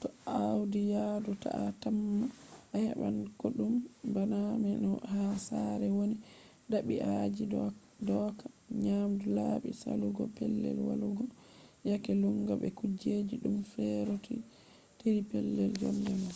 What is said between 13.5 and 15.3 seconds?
feerotiri